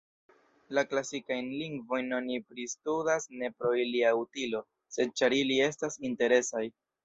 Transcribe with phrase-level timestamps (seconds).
[0.77, 4.65] La klasikajn lingvojn oni pristudas ne pro ilia utilo,
[4.99, 6.69] sed ĉar ili estas interesaj.